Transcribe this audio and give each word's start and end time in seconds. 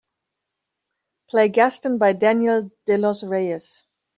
Play 1.29 1.49
Gaston 1.49 1.99
by 1.99 2.13
Daniel 2.13 2.71
De 2.87 2.97
Los 2.97 3.23
Reyes. 3.23 3.83